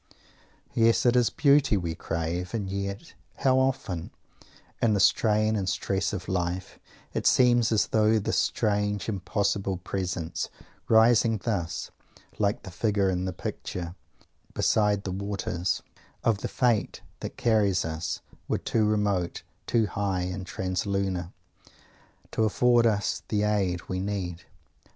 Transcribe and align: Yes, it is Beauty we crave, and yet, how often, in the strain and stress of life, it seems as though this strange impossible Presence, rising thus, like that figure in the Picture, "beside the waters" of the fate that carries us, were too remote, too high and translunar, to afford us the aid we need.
Yes, 0.73 1.05
it 1.05 1.15
is 1.15 1.29
Beauty 1.29 1.77
we 1.77 1.93
crave, 1.93 2.55
and 2.55 2.67
yet, 2.71 3.13
how 3.35 3.59
often, 3.59 4.09
in 4.81 4.95
the 4.95 4.99
strain 4.99 5.55
and 5.55 5.69
stress 5.69 6.11
of 6.11 6.27
life, 6.27 6.79
it 7.13 7.27
seems 7.27 7.71
as 7.71 7.85
though 7.85 8.17
this 8.17 8.39
strange 8.39 9.07
impossible 9.07 9.77
Presence, 9.77 10.49
rising 10.89 11.37
thus, 11.37 11.91
like 12.39 12.63
that 12.63 12.73
figure 12.73 13.11
in 13.11 13.25
the 13.25 13.31
Picture, 13.45 13.93
"beside 14.55 15.03
the 15.03 15.11
waters" 15.11 15.83
of 16.23 16.39
the 16.39 16.47
fate 16.47 17.01
that 17.19 17.37
carries 17.37 17.85
us, 17.85 18.21
were 18.47 18.57
too 18.57 18.85
remote, 18.87 19.43
too 19.67 19.85
high 19.85 20.21
and 20.21 20.47
translunar, 20.47 21.31
to 22.31 22.43
afford 22.43 22.87
us 22.87 23.21
the 23.27 23.43
aid 23.43 23.87
we 23.87 23.99
need. 23.99 24.45